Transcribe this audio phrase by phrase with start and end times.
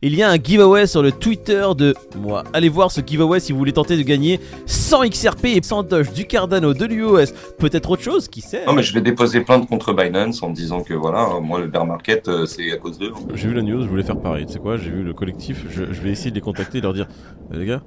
[0.00, 2.44] Il y a un giveaway sur le Twitter de moi.
[2.52, 6.12] Allez voir ce giveaway si vous voulez tenter de gagner 100 XRP et 100 Doge,
[6.12, 9.68] du Cardano, de l'UOS, peut-être autre chose, qui sait Non, mais je vais déposer plainte
[9.68, 13.10] contre Binance en disant que voilà, moi le bear market, euh, c'est à cause d'eux.
[13.34, 14.46] J'ai vu la news, je voulais faire pareil.
[14.46, 16.80] Tu sais quoi, j'ai vu le collectif, je, je vais essayer de les contacter et
[16.80, 17.08] leur dire
[17.52, 17.82] Eh, Les gars,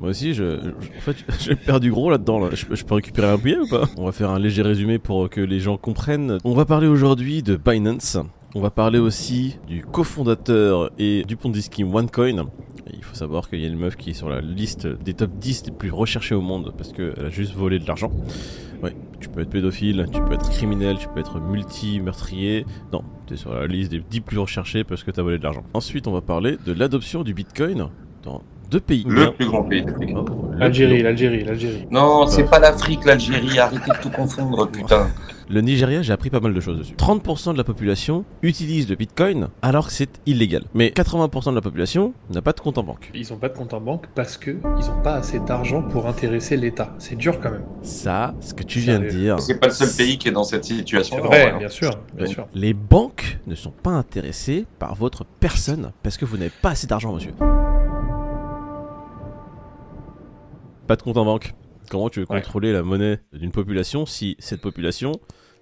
[0.00, 2.40] moi aussi, je, je- en fait, j'ai perdu gros là-dedans.
[2.40, 2.48] Là.
[2.52, 3.84] Je, je peux récupérer un billet ou pas?
[3.96, 6.36] On va faire un léger résumé pour que les gens comprennent.
[6.44, 8.18] On va parler aujourd'hui de Binance.
[8.56, 12.46] On va parler aussi du cofondateur et du Ponzi scheme OneCoin.
[12.90, 15.30] Il faut savoir qu'il y a une meuf qui est sur la liste des top
[15.38, 18.10] 10 les plus recherchés au monde parce qu'elle a juste volé de l'argent.
[18.82, 22.64] Ouais, tu peux être pédophile, tu peux être criminel, tu peux être multi-meurtrier.
[22.94, 25.36] Non, tu es sur la liste des 10 plus recherchés parce que tu as volé
[25.36, 25.64] de l'argent.
[25.74, 27.88] Ensuite, on va parler de l'adoption du Bitcoin
[28.22, 29.04] dans deux pays.
[29.06, 30.14] Le plus grand pays d'Afrique.
[30.16, 30.24] Oh,
[30.56, 31.86] L'Algérie, l'Algérie, l'Algérie.
[31.90, 35.08] Non, c'est pas l'Afrique, l'Algérie, arrêtez de tout confondre, putain.
[35.48, 36.94] Le Nigeria, j'ai appris pas mal de choses dessus.
[36.94, 40.64] 30% de la population utilise le Bitcoin alors que c'est illégal.
[40.74, 43.12] Mais 80% de la population n'a pas de compte en banque.
[43.14, 46.08] Ils ont pas de compte en banque parce que ils ont pas assez d'argent pour
[46.08, 46.92] intéresser l'État.
[46.98, 47.64] C'est dur quand même.
[47.82, 49.38] Ça, ce que tu viens de dire.
[49.38, 51.16] C'est pas le seul pays qui est dans cette situation.
[51.16, 52.48] C'est vrai, bien sûr, bien sûr.
[52.52, 56.88] Les banques ne sont pas intéressées par votre personne parce que vous n'avez pas assez
[56.88, 57.32] d'argent, monsieur.
[60.88, 61.54] Pas de compte en banque.
[61.90, 62.40] Comment tu veux Ouais.
[62.40, 65.12] contrôler la monnaie d'une population si cette population,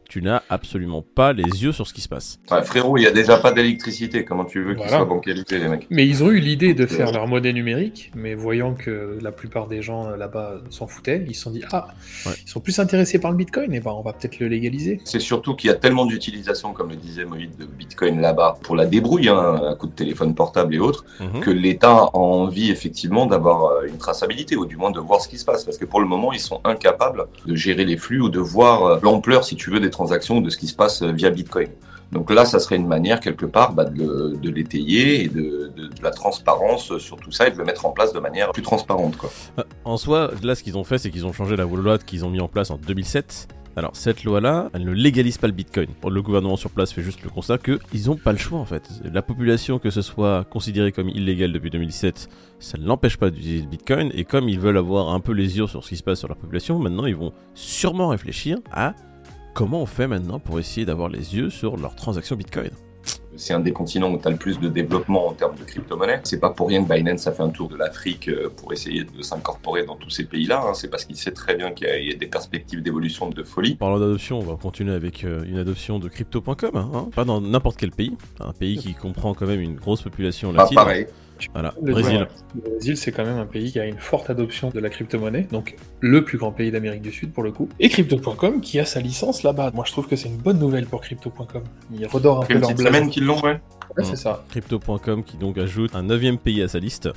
[0.09, 3.07] tu n'as absolument pas les yeux sur ce qui se passe Ouais, frérot, il y
[3.07, 4.25] a déjà pas d'électricité.
[4.25, 4.99] Comment tu veux qu'ils Voilà.
[4.99, 7.53] soient bancarisés, les mecs Mais ils ont eu l'idée de Donc, faire euh, leur monnaie
[7.53, 11.51] numérique, mais voyant que la plupart des gens euh, là-bas s'en foutaient, ils se sont
[11.51, 11.89] dit ah,
[12.27, 12.33] Ouais.
[12.45, 15.01] ils sont plus intéressés par le Bitcoin, et ben on va peut-être le légaliser.
[15.05, 18.77] C'est surtout qu'il y a tellement d'utilisation, comme le disait Moïse, de Bitcoin là-bas pour
[18.77, 21.41] la débrouille, hein, à coup de téléphone portable et autres, Mhm.
[21.41, 25.29] que l'État a envie effectivement d'avoir euh, une traçabilité, ou du moins de voir ce
[25.29, 25.65] qui se passe.
[25.65, 28.85] Parce que pour le moment, ils sont incapables de gérer les flux ou de voir
[28.85, 31.69] euh, l'ampleur, si tu veux, des transactions de ce qui se passe euh, via Bitcoin.
[32.13, 36.97] Donc là, ça serait une manière, quelque part, bah, de, l'étayer et de, la transparence
[36.99, 39.17] sur tout ça et de le mettre en place de manière plus transparente.
[39.59, 42.25] Euh, En soi, là, ce qu'ils ont fait, c'est qu'ils ont changé la loi qu'ils
[42.25, 43.49] ont mis en place en 2007.
[43.77, 45.89] Alors, cette loi-là, elle ne légalise pas le bitcoin.
[46.09, 48.89] Le gouvernement sur place fait juste le constat qu'ils n'ont pas le choix, en fait.
[49.13, 52.29] La population, que ce soit considérée comme illégale depuis 2007,
[52.61, 54.13] ça ne l'empêche pas d'utiliser le bitcoin.
[54.15, 56.29] Et comme ils veulent avoir un peu les yeux sur ce qui se passe sur
[56.29, 58.95] la population, maintenant, ils vont sûrement réfléchir à
[59.55, 62.71] comment on fait maintenant pour essayer d'avoir les yeux sur leurs transactions bitcoin?
[63.37, 66.21] C'est un des continents où tu as le plus de développement en termes de crypto-monnaie.
[66.23, 69.03] C'est pas pour rien que Binance a fait un tour de l'Afrique euh, pour essayer
[69.05, 70.63] de s'incorporer dans tous ces pays-là.
[70.69, 70.75] hein.
[70.75, 73.29] C'est parce qu'il sait très bien qu'il y a- il y a des perspectives d'évolution
[73.29, 73.75] de folie.
[73.75, 77.77] Parlant d'adoption, on va continuer avec euh, une adoption de crypto.com, hein, pas dans n'importe
[77.77, 81.07] quel pays, un pays qui comprend quand même une grosse population Pas latine.
[81.53, 82.27] Voilà, Le Brésil.
[82.55, 85.47] Le Brésil, c'est quand même un pays qui a une forte adoption de la crypto-monnaie,
[85.51, 87.69] donc le plus grand pays d'Amérique du Sud pour le coup.
[87.81, 89.71] Et Crypto.com qui a sa licence là-bas.
[89.75, 91.63] Moi, je trouve que c'est une bonne nouvelle pour Crypto.com.
[91.93, 93.61] Ils redorent un peu leur semaine qu'ils l'ont, ouais.
[93.97, 94.45] Ouais, c'est ça.
[94.51, 97.09] Crypto.com qui donc ajoute un neuvième pays à sa liste,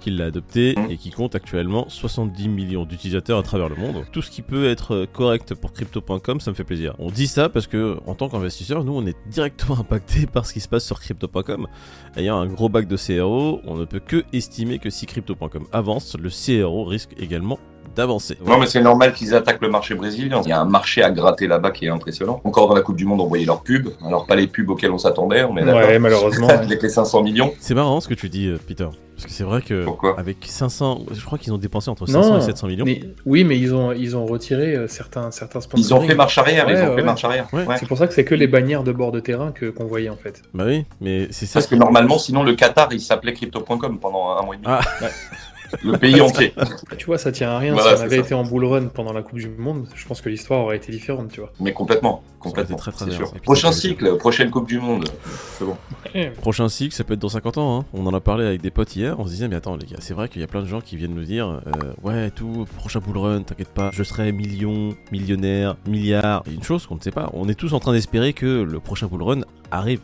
[0.00, 0.90] qui l'a adopté Mm.
[0.90, 4.04] et qui compte actuellement 70 millions d'utilisateurs à travers le monde.
[4.12, 6.94] Tout ce qui peut être euh, correct pour Crypto.com, ça me fait plaisir.
[6.98, 10.52] On dit ça parce que en tant qu'investisseur, nous on est directement impacté par ce
[10.52, 11.66] qui se passe sur Crypto.com.
[12.16, 16.16] Ayant un gros bac de CRO, on ne peut que estimer que si Crypto.com avance,
[16.18, 17.58] le CRO risque également
[17.96, 18.36] d'avancer.
[18.46, 20.40] Non, mais c'est normal qu'ils attaquent le marché brésilien.
[20.44, 22.40] Il y a un marché à gratter là-bas qui est impressionnant.
[22.44, 23.90] Encore dans la Coupe du Monde, on voyait leurs pubs.
[24.06, 25.88] Alors, pas les pubs auxquelles on s'attendait, on est d'accord.
[25.88, 26.46] Ouais, malheureusement.
[26.48, 26.54] ouais.
[26.54, 27.52] Avec les 500 millions.
[27.60, 28.88] C'est marrant ce que tu dis, euh, Peter.
[29.20, 30.18] Parce que c'est vrai que Pourquoi?
[30.18, 32.84] avec 500, je crois qu'ils ont dépensé entre 500 Non, et 700 millions.
[32.86, 35.78] Mais, oui, mais ils ont, ils ont retiré euh, certains, certains sponsors.
[35.78, 37.46] Ils ont fait marche arrière, ils ont ouais, fait marche arrière.
[37.52, 37.66] Ouais.
[37.66, 37.76] Ouais.
[37.78, 40.08] C'est pour ça que c'est que les bannières de bord de terrain que qu'on voyait
[40.08, 40.40] en fait.
[40.54, 41.58] Bah oui, mais c'est ça.
[41.60, 44.68] Parce que normalement, sinon, le Qatar, il s'appelait crypto.com pendant un mois et demi.
[44.68, 44.80] Ah.
[45.84, 46.52] Le pays entier.
[46.98, 47.74] Tu vois, ça tient à rien.
[47.74, 48.22] Voilà, si on avait ça.
[48.22, 50.92] été en bull run pendant la Coupe du Monde, je pense que l'histoire aurait été
[50.92, 51.52] différente, tu vois.
[51.60, 52.22] Mais complètement.
[52.38, 52.76] Complètement.
[52.76, 53.32] très, très sûr.
[53.42, 55.08] Prochain cycle, prochaine Coupe du Monde.
[55.58, 55.76] C'est bon.
[56.40, 57.80] Prochain cycle, ça peut être dans 50 ans.
[57.80, 57.84] Hein.
[57.92, 59.18] On en a parlé avec des potes hier.
[59.18, 60.80] On se disait, mais attends, les gars, c'est vrai qu'il y a plein de gens
[60.80, 64.90] qui viennent nous dire euh, Ouais, tout, prochain bull run, t'inquiète pas, je serai million,
[65.12, 66.42] millionnaire, milliard.
[66.50, 68.80] Et une chose qu'on ne sait pas, on est tous en train d'espérer que le
[68.80, 70.00] prochain bull run arrive.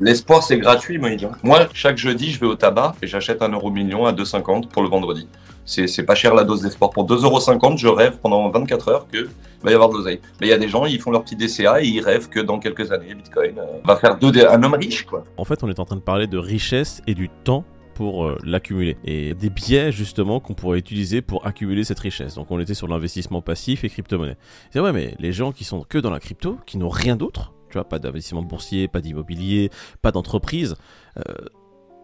[0.00, 1.30] L'espoir, c'est gratuit, hein.
[1.42, 4.82] Moi, chaque jeudi, je vais au tabac et j'achète un euro million à 2,50 pour
[4.82, 5.28] le vendredi.
[5.66, 6.90] C'est pas cher la dose d'espoir.
[6.90, 9.28] Pour 2,50€, je rêve pendant 24 heures que
[9.62, 10.20] va y avoir de l'oseille.
[10.40, 12.40] Mais il y a des gens, ils font leur petit DCA et ils rêvent que
[12.40, 15.22] dans quelques années, Bitcoin euh, va faire deux un homme riche, quoi.
[15.36, 17.64] En fait, on est en train de parler de richesse et du temps
[17.94, 18.96] pour euh, l'accumuler.
[19.04, 22.36] Et des biais, justement, qu'on pourrait utiliser pour accumuler cette richesse.
[22.36, 24.38] Donc, on était sur l'investissement passif et crypto-monnaie.
[24.70, 27.52] C'est vrai, mais les gens qui sont que dans la crypto, qui n'ont rien d'autre,
[27.70, 29.70] tu vois, pas d'investissement boursier, pas d'immobilier,
[30.02, 30.76] pas d'entreprise,
[31.16, 31.22] euh,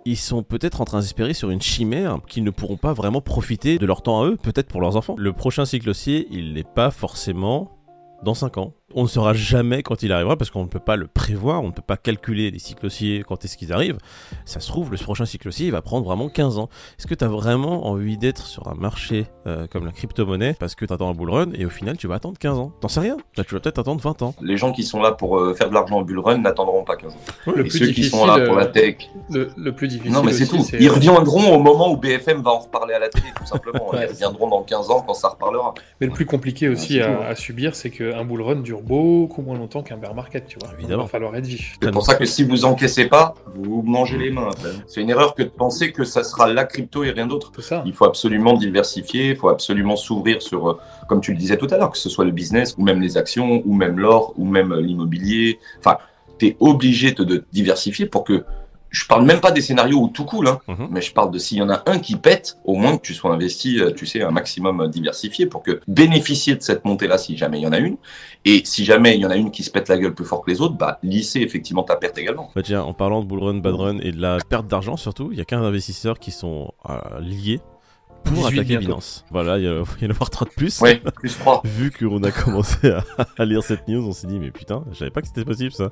[0.06, 3.78] ils sont peut-être en train d'espérer sur une chimère qu'ils ne pourront pas vraiment profiter
[3.78, 5.16] de leur temps à eux, peut-être pour leurs enfants.
[5.18, 7.76] Le prochain cycle haussier, il n'est pas forcément
[8.22, 8.75] dans 5 ans.
[8.94, 11.66] On ne saura jamais quand il arrivera parce qu'on ne peut pas le prévoir, on
[11.66, 13.98] ne peut pas calculer les cycles haussiers quand est-ce qu'ils arrivent.
[14.44, 16.68] Ça se trouve, le prochain cycle haussier il va prendre vraiment 15 ans.
[16.96, 20.76] Est-ce que tu as vraiment envie d'être sur un marché euh, comme la crypto-monnaie parce
[20.76, 22.72] que tu attends un bull run et au final tu vas attendre 15 ans?
[22.80, 24.34] T'en sais rien Tu vas peut-être attendre 20 ans.
[24.40, 26.94] Les gens qui sont là pour euh, faire de l'argent en bull run n'attendront pas
[26.94, 27.16] 15 ans.
[27.46, 28.96] Le et plus ceux qui sont difficile, là pour la euh, tech.
[29.30, 30.12] Le, le plus difficile.
[30.12, 30.64] Non, mais c'est tout.
[30.78, 33.90] Ils reviendront au moment où BFM va en reparler à la télé, tout simplement.
[33.92, 35.74] Ouais, Ils reviendront dans 15 ans quand ça reparlera.
[36.00, 39.58] Mais le plus compliqué aussi à, à subir, c'est qu'un bull run dure beaucoup moins
[39.58, 40.72] longtemps qu'un bear market, tu vois.
[40.78, 41.02] Évidemment.
[41.02, 41.76] Il va falloir être vif.
[41.82, 44.50] C'est pour ça que si vous encaissez pas, vous vous mangez les mains.
[44.86, 47.52] C'est une erreur que de penser que ça sera la crypto et rien d'autre.
[47.84, 50.78] Il faut absolument diversifier, il faut absolument s'ouvrir sur, euh,
[51.08, 53.16] comme tu le disais tout à l'heure, que ce soit le business, ou même les
[53.16, 55.58] actions, ou même l'or, ou même euh, l'immobilier.
[55.78, 55.98] Enfin,
[56.38, 58.44] tu es obligé de, de diversifier pour que.
[58.98, 60.88] Je parle même pas des scénarios où tout coule, hein, Mhm.
[60.90, 63.12] mais je parle de s'il y en a un qui pète, au moins que tu
[63.12, 67.36] sois investi, euh, tu sais, un maximum diversifié pour que bénéficier de cette montée-là si
[67.36, 67.96] jamais il y en a une.
[68.46, 70.42] Et si jamais il y en a une qui se pète la gueule plus fort
[70.42, 72.50] que les autres, bah, lisser effectivement ta perte également.
[72.54, 75.28] Bah tiens, en parlant de bull run, bad run et de la perte d'argent surtout,
[75.30, 77.60] il y a 15 investisseurs qui sont euh, liés
[78.34, 78.86] pour 18 attaquer bientôt.
[78.86, 79.24] Binance.
[79.30, 80.80] Voilà, il y, a- il y en a avoir 30 de plus.
[80.80, 81.62] Ouais, plus 3.
[81.64, 83.04] Vu qu'on a commencé à,
[83.38, 85.72] à lire cette news, on s'est dit mais putain, je savais pas que c'était possible
[85.72, 85.88] ça.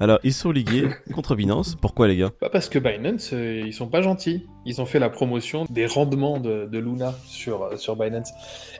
[0.00, 1.74] Alors ils sont ligués contre Binance.
[1.80, 2.30] Pourquoi les gars?
[2.40, 4.46] Pas parce que Binance, euh, ils sont pas gentils.
[4.66, 8.30] Ils ont fait la promotion des rendements de, de Luna sur, euh, sur Binance.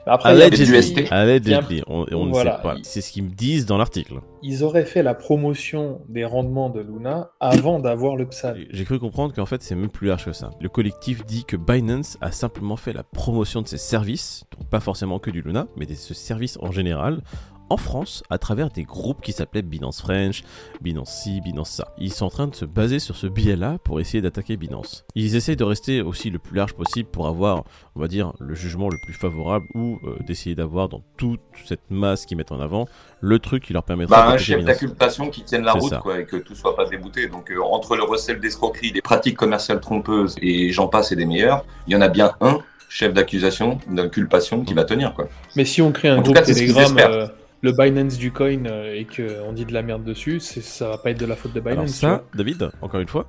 [0.05, 1.07] Après, y a des- Allegedly.
[1.09, 2.57] Allegedly, on, on ne Voilà.
[2.57, 2.75] sait pas.
[2.83, 4.15] C'est ce qu'ils me disent dans l'article.
[4.43, 8.53] ils auraient fait la promotion des rendements de Luna avant d'avoir le PSAN.
[8.69, 10.51] J'ai cru comprendre qu'en fait c'est même plus large que ça.
[10.61, 14.79] Le collectif dit que Binance a simplement fait la promotion de ses services, donc pas
[14.79, 17.21] forcément que du Luna, mais de ce service en général,
[17.69, 20.43] en France à travers des groupes qui s'appelaient Binance French,
[20.81, 21.93] Binance ci, Binance ça.
[21.97, 25.05] Ils sont en train de se baser sur ce biais-là pour essayer d'attaquer Binance.
[25.15, 27.63] Ils essayent de rester aussi le plus large possible pour avoir,
[27.95, 31.89] on va dire, le jugement le plus favorable ou euh, d'essayer d'avoir dans toute cette
[31.89, 32.87] masse qu'ils mettent en avant
[33.21, 34.73] le truc qui leur permettra Bah, un chef Binance.
[34.79, 37.27] d'inculpation qui tienne la route quoi, et que tout soit pas débouté.
[37.27, 41.25] Donc euh, entre le recel d'escroquerie, des pratiques commerciales trompeuses et j'en passe et des
[41.25, 42.59] meilleurs, il y en a bien un
[42.91, 45.27] chef d'accusation, d'inculpation qui va tenir quoi.
[45.55, 47.27] Mais si on crée un En groupe cas, Telegram, euh,
[47.61, 50.97] le Binance du coin, euh, et qu'on dit de la merde dessus, c'est- ça va
[50.97, 52.03] pas être de la faute de Binance.
[52.03, 52.23] Alors ça.
[52.35, 53.25] David, encore une fois,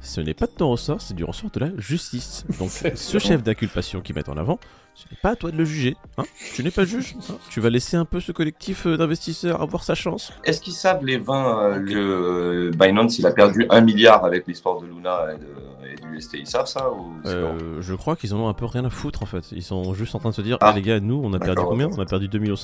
[0.00, 2.44] ce n'est pas de ton ressort, c'est du ressort de la justice.
[2.58, 4.58] Donc ce chef d'inculpation qu'ils mettent en avant,
[4.94, 5.96] ce n'est pas à toi de le juger.
[6.18, 6.24] Hein
[6.54, 7.14] tu n'es pas juge.
[7.30, 7.34] hein.
[7.50, 10.32] tu vas laisser un peu ce collectif euh, d'investisseurs avoir sa chance.
[10.44, 14.46] Est-ce qu'ils savent les 20 euh, que euh, Binance il a perdu un milliard avec
[14.46, 18.34] l'histoire de Luna et, de, et du Ils savent ça ou Euh, je crois qu'ils
[18.34, 19.52] en ont un peu rien à foutre en fait.
[19.52, 20.70] Ils sont juste en train de se dire, Ah.
[20.70, 21.88] ah, les gars, nous on a perdu combien?
[21.88, 22.56] On a perdu 2 millions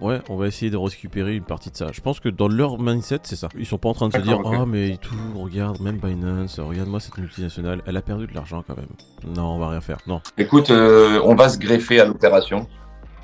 [0.00, 1.88] Ouais, on va essayer de récupérer une partie de ça.
[1.92, 3.48] Je pense que dans leur mindset, c'est ça.
[3.58, 7.00] Ils sont pas en train de se dire, ah mais tout, regarde, même Binance, regarde-moi
[7.00, 8.88] cette multinationale, elle a perdu de l'argent quand même.
[9.36, 9.98] Non, on va rien faire.
[10.06, 10.20] Non.
[10.38, 12.66] Écoute, euh, on va se greffer à l'opération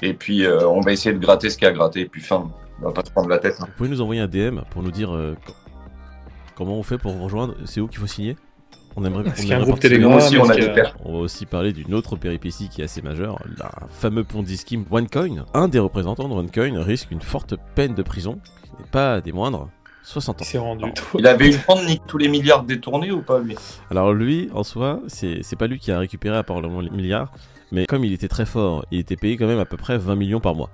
[0.02, 2.06] et puis euh, on va essayer de gratter ce qu'il y a à gratter et
[2.06, 2.50] puis fin.
[2.82, 3.56] On va pas se prendre la tête.
[3.60, 3.66] hein.
[3.68, 5.52] Vous pouvez nous envoyer un DM pour nous dire euh, co-
[6.56, 8.36] comment on fait pour vous rejoindre C'est où qu'il faut signer?
[8.96, 9.24] On aimerait.
[9.26, 10.72] On qu'il y a un aimerait groupe Telegram aussi, on a des a-
[11.12, 15.46] va aussi parler d'une autre péripétie qui est assez majeure, la fameux Ponzi scheme OneCoin.
[15.52, 19.32] Un des représentants de OneCoin risque une forte peine de prison, qui n'est pas des
[19.32, 19.68] moindres,
[20.04, 20.44] 60 ans.
[20.52, 20.84] Il rendu.
[21.18, 23.56] Il avait eu le temps de niquer tous les milliards détournés ou pas lui?
[23.90, 27.32] Alors lui, en soi, c'est pas lui qui a récupéré apparemment les milliards,
[27.72, 30.14] mais comme il était très fort, il était payé quand même à peu près 20
[30.14, 30.70] millions par mois.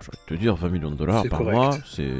[0.00, 1.54] Je vais te dire, 20 millions de dollars par correct.
[1.56, 2.10] mois, c'est...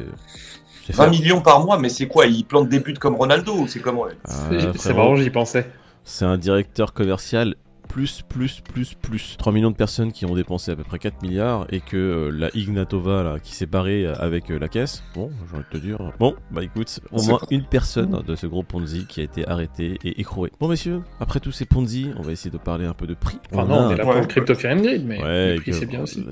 [0.86, 1.10] c'est 20 fort.
[1.12, 4.06] millions par mois, mais c'est quoi Il plante des buts comme Ronaldo ou c'est comment
[4.28, 4.30] Ah,
[4.76, 5.66] C'est marrant, j'y pensais.
[6.04, 7.54] C'est un directeur commercial
[7.88, 9.36] plus, plus, plus, plus.
[9.38, 12.30] 3 millions de personnes qui ont dépensé à peu près 4 milliards et que euh,
[12.30, 15.02] la Ignatova là, qui s'est barrée euh, avec euh, la caisse.
[15.14, 15.98] Bon, j'ai envie de te dire.
[16.18, 19.24] Bon, bah écoute, au C'est moins pas- une personne de ce gros Ponzi qui a
[19.24, 20.50] été arrêtée et écrouée.
[20.60, 23.38] Bon, messieurs, après tous ces Ponzi, on va essayer de parler un peu de prix.
[23.52, 24.20] Enfin, On non, a on est là pour Ouais.
[24.20, 26.24] le Crypto Fear and Greed, mais Ouais, le prix c'est bien aussi.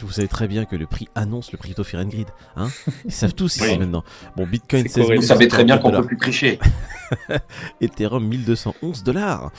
[0.00, 2.28] vous savez très bien que le prix annonce le Crypto Fear and Greed.
[2.56, 2.68] Hein
[3.04, 3.78] Ils savent tous ici Oui.
[3.78, 4.04] maintenant.
[4.36, 5.20] Bon, Bitcoin, C'est 16 correct.
[5.20, 6.58] Vous savez très bien qu'on peut plus tricher.
[7.80, 9.50] Ethereum 1211 dollars.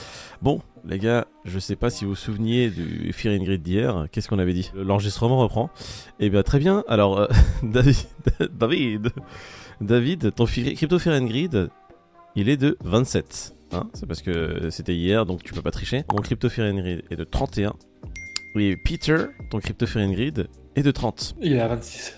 [0.42, 4.06] Bon, les gars, je sais pas si vous vous souveniez du Fear and Greed d'hier.
[4.10, 5.70] Qu'est-ce qu'on avait dit L'enregistrement reprend.
[6.18, 6.84] Eh bien, très bien.
[6.88, 7.26] Alors, euh,
[7.62, 9.12] David,
[9.80, 11.70] David, ton Crypto Fear Greed,
[12.36, 13.54] il est de 27.
[13.72, 16.04] Hein C'est parce que c'était hier, donc tu peux pas tricher.
[16.12, 17.74] Mon Crypto Fear and Greed est de 31.
[18.56, 21.36] Et Peter, ton Crypto Fear Greed, est de 30.
[21.40, 22.14] Il est à 26.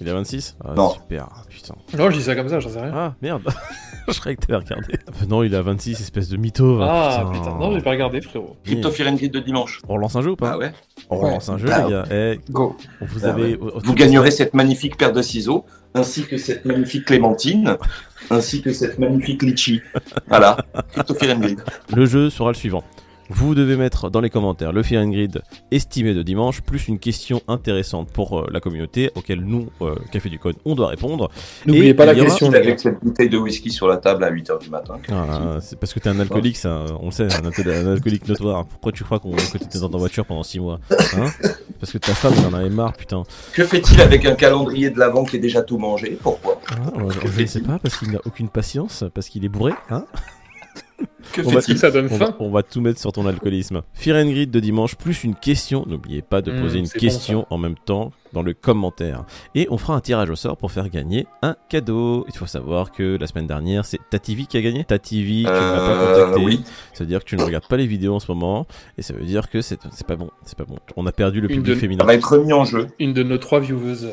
[0.00, 0.90] Il est à 26 Ah, Non.
[0.90, 1.74] super, putain.
[1.96, 2.92] Non, je dis ça comme ça, j'en sais rien.
[2.94, 3.42] Ah, merde.
[4.08, 4.94] je croyais que t'avais regardé.
[5.28, 6.80] Non, il est à 26, espèce de mytho.
[6.82, 8.56] Ah, putain, non, j'ai pas regardé, frérot.
[8.64, 9.80] Crypto Fear and Greed de dimanche.
[9.88, 10.72] On relance un jeu ou pas Ah ouais
[11.08, 11.28] On Ouais.
[11.28, 12.04] relance un jeu, Ah, les gars.
[12.10, 12.76] Eh, Go.
[13.00, 13.56] vous Ah avez.
[13.56, 17.76] Vous gagnerez cette magnifique paire de ciseaux, ainsi que cette magnifique clémentine,
[18.30, 19.80] ainsi que cette magnifique litchi.
[20.28, 20.58] Voilà,
[20.92, 21.60] Crypto Fear and Greed.
[21.94, 22.84] Le jeu sera le suivant.
[23.30, 26.98] Vous devez mettre dans les commentaires le Fear and Grid estimé de dimanche, plus une
[26.98, 31.30] question intéressante pour euh, la communauté auquel nous, euh, Café du Code, on doit répondre.
[31.66, 32.58] N'oubliez pas la aura- question, les gars.
[32.66, 34.94] Avec cette bouteille de whisky sur la table à 8h du matin.
[35.10, 38.64] Ah, c'est parce que t'es un alcoolique, ça, on le sait, un, un alcoolique notoire.
[38.66, 41.26] Pourquoi tu crois qu'on que t'étais dans ta voiture pendant 6 mois hein?
[41.80, 43.22] Parce que ta femme, elle en avait marre, putain.
[43.52, 46.16] Que fait-il avec un calendrier de l'avant qui est déjà tout mangé?
[46.22, 46.60] Pourquoi?
[46.70, 46.76] Ah,
[47.34, 50.04] je ne sais pas, parce qu'il n'a aucune patience, parce qu'il est bourré, hein?
[51.32, 52.36] Que On va- fait-il Ça donne on va, faim.
[52.38, 53.82] on va tout mettre sur ton alcoolisme.
[53.94, 55.84] Fear and Grid de dimanche, plus une question.
[55.86, 59.24] N'oubliez pas de Mmh, poser une bon, question en même temps dans le commentaire.
[59.54, 62.24] Et on fera un tirage au sort pour faire gagner un cadeau.
[62.28, 64.84] Il faut savoir que la semaine dernière, c'est Tativi qui a gagné.
[64.84, 66.44] Tativi, tu ne m'as pas Euh, contacté.
[66.46, 66.62] oui.
[66.94, 68.66] Ça veut dire que tu ne regardes pas les vidéos en ce moment.
[68.96, 70.30] Et ça veut dire que c'est pas bon.
[70.44, 70.76] C'est pas bon.
[70.96, 72.00] On a perdu le Une public de- féminin.
[72.00, 72.86] Ça va être remis en jeu.
[73.00, 74.08] Une de nos trois vieweuses.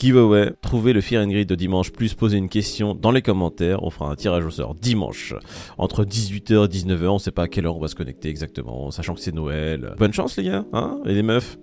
[0.00, 3.82] Giveaway, trouvez le Fear and Grid de dimanche, plus poser une question dans les commentaires.
[3.82, 5.34] On fera un tirage au sort dimanche,
[5.76, 7.06] entre 18h et 19h.
[7.08, 9.94] On sait pas à quelle heure on va se connecter exactement, sachant que c'est Noël.
[9.98, 11.58] Bonne chance, les gars, hein Et les meufs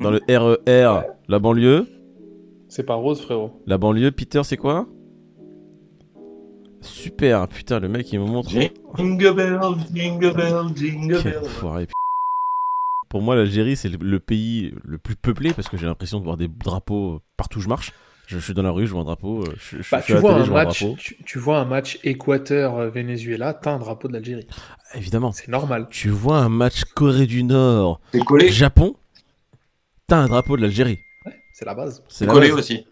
[0.00, 1.88] Dans le RER, la banlieue
[2.68, 3.50] C'est pas rose, frérot.
[3.66, 4.86] La banlieue, Peter, c'est quoi?
[6.80, 8.50] Super, putain, le mec il me montre.
[8.50, 9.58] Jingle bell,
[9.92, 11.40] jingle bell, jingle bell.
[11.42, 12.07] enfoiré, putain.
[13.08, 16.24] Pour moi, l'Algérie, c'est le, le pays le plus peuplé parce que j'ai l'impression de
[16.24, 17.92] voir des drapeaux partout où je marche.
[18.26, 19.44] Je, je suis dans la rue, je vois un drapeau.
[19.56, 20.84] Je, je, Bah, je suis tu, à la vois télé, un je vois un match,
[20.98, 24.46] tu, tu vois un match Équateur-Venezuela, t'as un drapeau de l'Algérie.
[24.94, 25.32] Évidemment.
[25.32, 25.86] C'est normal.
[25.90, 28.96] Tu vois un match Corée du Nord, C'est collé, Japon,
[30.06, 30.98] t'as un drapeau de l'Algérie.
[31.54, 32.02] C'est la base.
[32.08, 32.58] C'est collé base.
[32.58, 32.84] aussi.